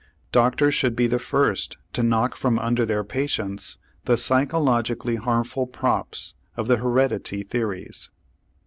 Doctors 0.31 0.73
should 0.73 0.95
be 0.95 1.05
the 1.05 1.19
first 1.19 1.77
to 1.93 2.01
knock 2.01 2.35
from 2.35 2.57
under 2.57 2.87
their 2.87 3.03
patients 3.03 3.77
the 4.05 4.17
psychologically 4.17 5.17
harmful 5.17 5.67
props 5.67 6.33
of 6.57 6.67
the 6.67 6.77
heredity 6.77 7.43
theories. 7.43 8.09